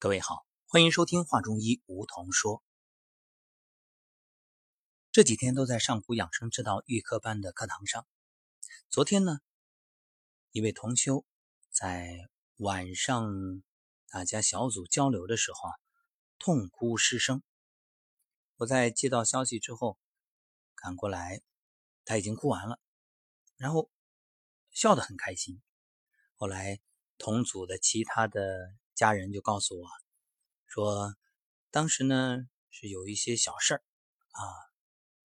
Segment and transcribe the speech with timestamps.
[0.00, 2.62] 各位好，欢迎收听《话中医》，梧桐说。
[5.10, 8.06] 这几天都在上古养生之道预科班的课堂上。
[8.88, 9.40] 昨天呢，
[10.52, 11.24] 一位同修
[11.72, 13.28] 在晚上
[14.06, 15.74] 大家小组交流的时候啊，
[16.38, 17.42] 痛哭失声。
[18.54, 19.98] 我在接到消息之后
[20.76, 21.42] 赶过来，
[22.04, 22.78] 他已经哭完了，
[23.56, 23.90] 然后
[24.70, 25.60] 笑得很开心。
[26.36, 26.78] 后来
[27.18, 28.76] 同组的其他的。
[28.98, 29.88] 家人就告诉我，
[30.66, 31.14] 说
[31.70, 32.38] 当时呢
[32.68, 33.84] 是有一些小事儿
[34.32, 34.42] 啊，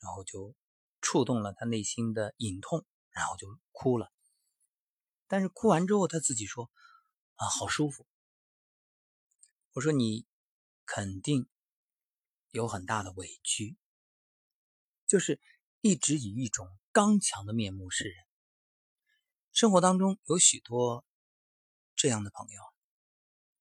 [0.00, 0.54] 然后就
[1.02, 4.10] 触动了他内心的隐痛，然后就哭了。
[5.26, 6.70] 但是哭完之后，他自己说
[7.34, 8.06] 啊，好舒服。
[9.72, 10.26] 我说你
[10.86, 11.46] 肯定
[12.50, 13.76] 有很大的委屈，
[15.06, 15.42] 就是
[15.82, 18.16] 一直以一种刚强的面目示人。
[19.52, 21.04] 生活当中有许多
[21.94, 22.77] 这样的朋友。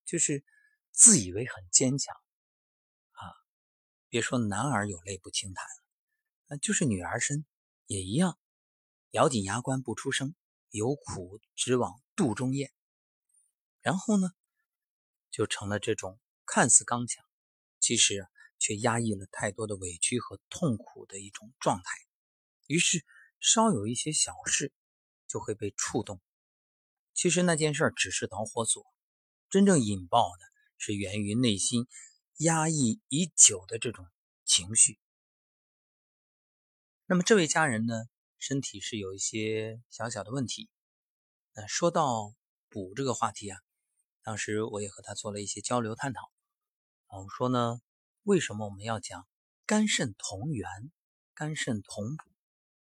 [0.08, 0.44] 就是
[0.92, 2.16] 自以为很坚强
[3.12, 3.22] 啊！
[4.08, 5.66] 别说男儿有泪不轻弹
[6.48, 7.46] 了，就是女儿身
[7.88, 8.40] 也一样，
[9.12, 10.34] 咬紧牙关不出声，
[10.70, 12.72] 有苦只往肚中咽。
[13.82, 14.30] 然后呢，
[15.30, 17.26] 就成了这种看似刚强，
[17.80, 18.26] 其实
[18.58, 21.92] 却压抑了太多的委屈和痛苦的一种状态。
[22.66, 23.06] 于是
[23.42, 24.72] 稍有一些小事
[25.28, 26.22] 就会被触动，
[27.14, 28.86] 其实那件事只是导火索。
[29.50, 30.44] 真正引爆的
[30.78, 31.88] 是源于内心
[32.38, 34.06] 压抑已久的这种
[34.44, 35.00] 情绪。
[37.06, 37.94] 那么这位家人呢，
[38.38, 40.70] 身体是有一些小小的问题。
[41.54, 42.36] 呃，说到
[42.68, 43.60] 补这个话题啊，
[44.22, 46.30] 当时我也和他做了一些交流探讨。
[47.06, 47.80] 啊，我说呢，
[48.24, 49.26] 为什么我们要讲
[49.66, 50.70] 肝肾同源、
[51.34, 52.30] 肝肾同补？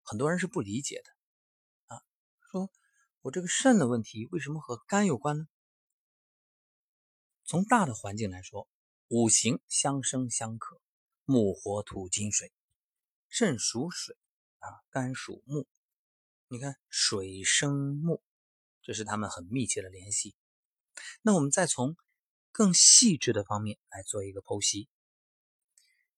[0.04, 2.04] 很多人是不理解的啊，
[2.52, 2.70] 说
[3.22, 5.48] 我这个肾的问题为什么和肝有关呢？
[7.50, 8.68] 从大的环境来说，
[9.08, 10.80] 五行相生相克，
[11.26, 12.54] 木火土金水，
[13.28, 14.16] 肾属水
[14.60, 15.68] 啊，肝属木。
[16.48, 18.22] 你看水生木，
[18.84, 20.36] 这是他们很密切的联系。
[21.24, 21.98] 那我们再从
[22.52, 24.88] 更细致的方面来做一个剖析。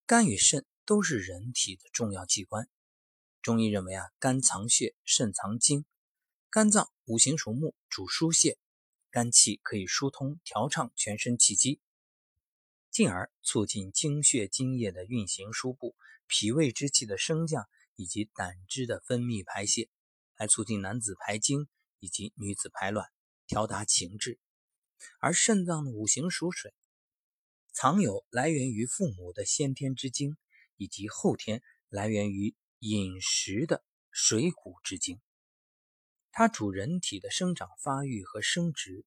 [0.05, 2.69] 肝与肾都是人体的重要器官。
[3.41, 5.85] 中医认为啊，肝藏血，肾藏精。
[6.49, 8.57] 肝脏五行属木，主疏泄。
[9.11, 11.81] 肝气可以疏通、调畅全身气机，
[12.89, 19.89] 进而促进精血津液的运行输布，脾胃之气的升降，以及胆汁的分泌排泄，
[20.33, 21.67] 还促进男子排精
[21.99, 23.09] 以及女子排卵，
[23.47, 24.39] 调达情志。
[25.19, 26.73] 而肾脏的五行属水，
[27.73, 30.37] 藏有来源于父母的先天之精，
[30.77, 35.19] 以及后天来源于饮食的水谷之精。
[36.33, 39.05] 它主人体的生长发育和生殖，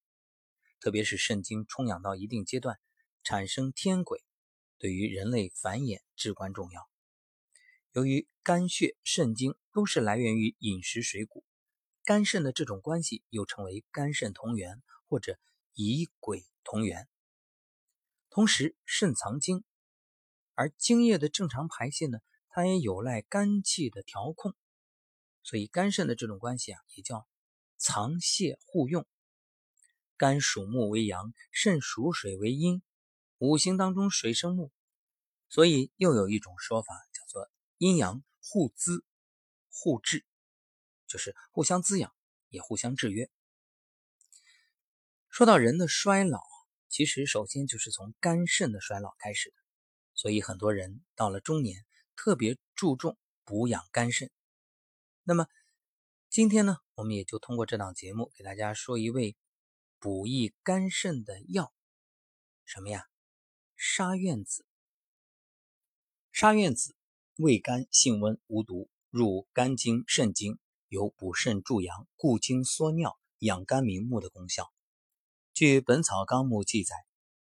[0.78, 2.78] 特别是肾精充养到一定阶段，
[3.22, 4.22] 产生天癸，
[4.78, 6.86] 对于人类繁衍至关重要。
[7.92, 11.44] 由于肝血、肾精都是来源于饮食水谷，
[12.04, 15.38] 肝肾的这种关系又称为肝肾同源或者
[15.72, 17.08] 乙癸同源。
[18.28, 19.64] 同时，肾藏精，
[20.52, 22.18] 而精液的正常排泄呢，
[22.50, 24.54] 它也有赖肝气的调控。
[25.44, 27.28] 所以肝肾的这种关系啊，也叫
[27.76, 29.06] 藏泄互用。
[30.16, 32.82] 肝属木为阳，肾属水为阴，
[33.38, 34.72] 五行当中水生木，
[35.48, 39.04] 所以又有一种说法叫做阴阳互滋
[39.70, 40.24] 互制，
[41.06, 42.14] 就是互相滋养，
[42.48, 43.28] 也互相制约。
[45.28, 46.40] 说到人的衰老
[46.88, 49.56] 其实首先就是从肝肾的衰老开始的，
[50.14, 51.84] 所以很多人到了中年
[52.14, 54.30] 特别注重补养肝肾。
[55.26, 55.46] 那么
[56.28, 59.38] 今天呢，我们也就通过这档节目给大家说一味
[59.98, 61.72] 补益肝肾的药，
[62.66, 63.06] 什么呀？
[63.74, 64.66] 沙苑子。
[66.30, 66.94] 沙苑子
[67.36, 70.58] 味甘性温无毒，入肝经、肾经，
[70.88, 74.70] 有补肾助阳、固精缩尿、养肝明目的功效。
[75.54, 76.94] 据《本草纲目》记载，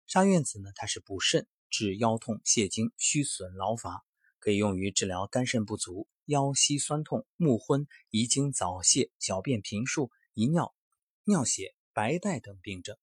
[0.06, 4.04] 沙苑子呢，它是补肾、治腰痛、泄精、虚损劳乏，
[4.38, 6.06] 可以用于治疗肝肾不足。
[6.26, 10.74] 腰膝酸痛、目昏、遗精早泄、小便频数、遗尿、
[11.24, 12.96] 尿血、白带等病症，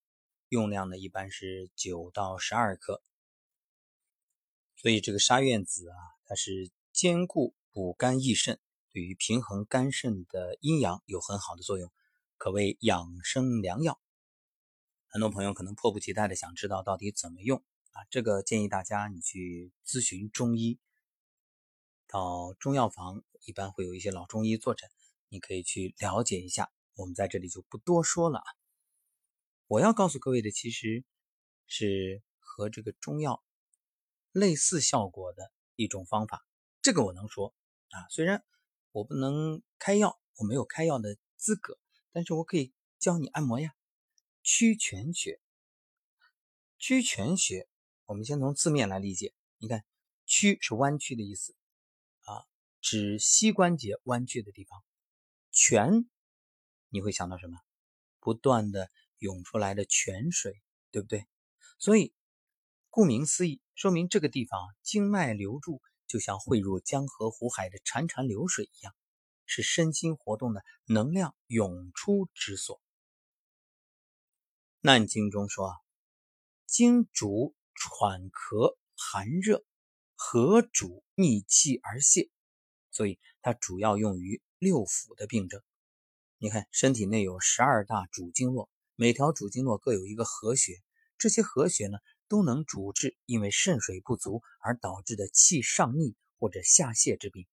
[0.48, 3.04] 用量呢一般是九到十二克。
[4.78, 5.96] 所以这个沙苑子啊，
[6.26, 8.60] 它是兼顾补肝益肾，
[8.92, 11.92] 对于平衡肝肾的阴阳有很好的作用，
[12.38, 14.00] 可谓养生良药。
[15.08, 17.62] 很多朋友可能迫不及待的想知道到底怎么用
[17.92, 18.06] 啊？
[18.10, 20.80] 这个建议大家你去咨询中医。
[22.12, 24.90] 到中药房一般会有一些老中医坐诊，
[25.28, 26.72] 你可以去了解一下。
[26.96, 28.46] 我们在这里就不多说了啊。
[29.68, 31.06] 我要告诉各位的其实
[31.68, 33.44] 是和这个中药
[34.32, 36.44] 类似效果的一种方法。
[36.82, 37.54] 这个我能说
[37.90, 38.44] 啊，虽然
[38.92, 41.78] 我不能开药，我没有开药的资格，
[42.12, 43.76] 但是我可以教你按摩呀。
[44.42, 45.40] 曲泉穴，
[46.80, 47.70] 曲泉穴，
[48.06, 49.36] 我们先从字面来理解。
[49.60, 49.86] 你看，
[50.26, 51.56] 曲是弯曲的意思，
[52.82, 54.84] 指膝关节弯曲的地方。
[55.52, 56.10] 泉，
[56.90, 57.58] 你会想到什么？
[58.20, 60.62] 不断的涌出来的泉水，
[60.92, 61.28] 对不对？
[61.78, 62.14] 所以，
[62.90, 65.82] 顾名思义，说明这个地方经脉流注。
[66.08, 68.96] 就像汇入江河湖海的潺潺流水一样，
[69.46, 72.78] 是身心活动的能量涌出之所。
[74.82, 75.76] 《难经》中说啊
[76.66, 79.64] ：“经主喘咳寒热，
[80.16, 82.32] 合主逆气而泄。”
[82.92, 85.62] 所以它主要用于六腑的病症。
[86.38, 90.82] 你看，身体内有十二大主经络，每条主经络各有一个合穴，
[91.18, 91.98] 这些合穴呢？
[92.28, 97.48] 都能主治因为肾水不足而导致的气上逆或者下泄之病。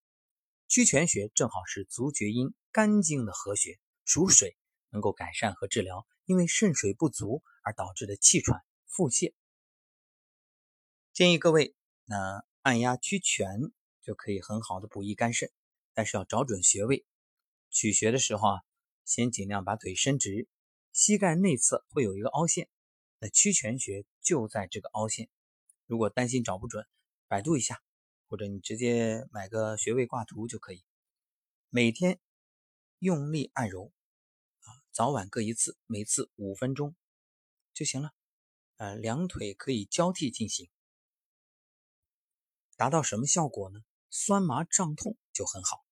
[0.69, 4.55] 曲泉穴正好是足厥阴肝经的合穴，属水，
[4.91, 9.33] 能够改善和治疗因为肾水不足而导致的气喘、腹泻。
[11.15, 11.75] 建议各位，
[12.05, 13.73] 那按压曲泉
[14.07, 15.51] 就可以很好的补益肝肾，
[15.93, 17.05] 但是要找准穴位。
[17.71, 18.63] 取穴的时候啊，
[19.05, 20.47] 先尽量把腿伸直，
[20.93, 22.69] 膝盖内侧会有一个凹陷。
[23.19, 25.29] 那曲泉穴就在这个凹陷，
[25.87, 26.87] 如果担心找不准，
[27.27, 27.83] 百度一下，
[28.29, 30.85] 或者你直接买个穴位挂图就可以。
[31.69, 32.21] 每天
[33.01, 33.93] 用力按揉，
[34.61, 36.95] 啊，早晚各一次，每次五分钟
[37.75, 38.13] 就行了。
[38.77, 40.71] 呃，两腿可以交替进行，
[42.77, 43.81] 达到什么效果呢？
[44.19, 45.85] 酸麻胀痛就很好。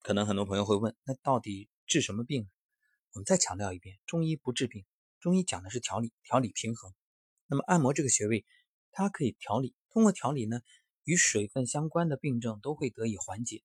[0.00, 2.48] 可能很多朋友会问，那到底治什么病？
[3.10, 4.86] 我们再强调一遍，中医不治病。
[5.18, 6.94] 中医讲的是调理，调理平衡。
[7.48, 8.46] 那么按摩这个穴位，
[8.92, 9.74] 它可以调理。
[9.90, 10.60] 通过调理呢，
[11.02, 13.64] 与水分相关的病症都会得以缓解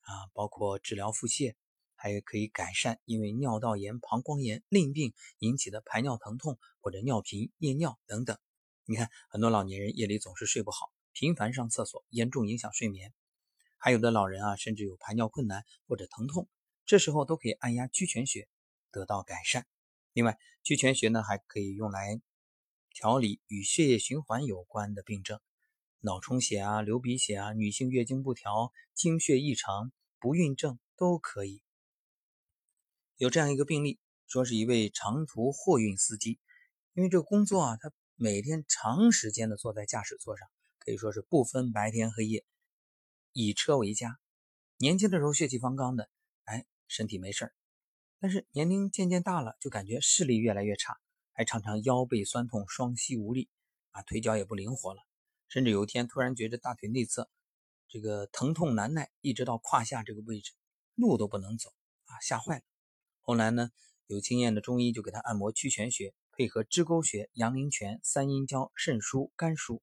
[0.00, 1.54] 啊，包括治疗腹泻，
[1.94, 8.38] 还可以改善因为尿道炎、膀胱炎、淋病引起的排尿疼痛或者尿频、夜尿等等。
[8.86, 13.14] 你看，很多老年人夜里总是睡不好，频繁上厕所，严重影响睡眠。
[13.78, 16.48] 还有的老人啊，甚至有排尿困难或者疼痛，
[16.84, 18.48] 这时候都可以按压曲泉穴，
[18.90, 19.64] 得到改善。
[20.12, 22.20] 另外，曲泉穴呢还可以用来
[22.92, 25.38] 调理与血液循环有关的病症，
[26.00, 31.62] 脑充血啊、流鼻血啊、女性月经不调、经血异常、不孕症都可以。
[33.16, 36.40] 有这样一个病例，说是一位长途货运司机，
[36.94, 40.48] 因为这个工作啊，他每天长时间的坐在驾驶座上，
[40.84, 42.44] 可以说是不分白天黑夜，
[43.32, 44.18] 以车为家。
[44.76, 46.10] 年轻的时候血气方刚的，
[46.44, 47.54] 哎，身体没事儿。
[48.20, 50.98] 但是年龄渐渐大了，就感觉视力越来越差，
[51.32, 53.48] 还常常腰背酸痛、双膝无力，
[53.92, 55.00] 啊，腿脚也不灵活了。
[55.48, 57.30] 甚至有一天突然觉得大腿内侧
[57.88, 60.52] 这个疼痛难耐，一直到胯下这个位置，
[60.94, 61.70] 路都不能走，
[62.04, 62.62] 啊，吓坏了。
[63.22, 63.70] 后来呢，
[64.06, 69.80] 有经验的中医就给他按摩曲泉穴，配合支沟穴、阳陵泉、三阴交、肾腧、肝腧，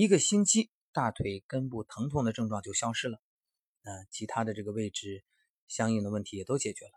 [0.00, 3.20] 一个星期，大腿根部疼痛的症状就消失了，
[3.82, 5.22] 那其他的这个位置
[5.68, 6.92] 相应的问题也都解决了。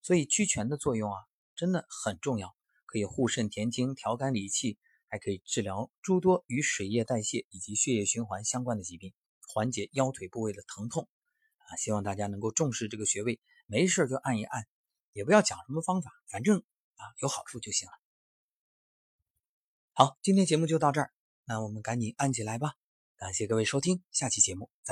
[0.00, 1.18] 所以曲泉的作用啊，
[1.56, 4.78] 真的很重要，可以护肾填精、调肝理气，
[5.08, 9.12] 还可以治疗诸多与水液代谢以及血液循环相关的疾病，
[9.48, 11.08] 缓解腰腿部位的疼痛。
[11.56, 14.68] 啊，希望大家能够重视这个穴位，没事就按一按，
[15.12, 16.60] 也不要讲什么方法，反正
[16.94, 17.92] 啊有好处就行了。
[19.94, 21.10] 好，今天节目就到这儿，
[21.46, 22.74] 那我们赶紧按起来吧。
[23.16, 24.76] 感谢各位收听，下期节目再。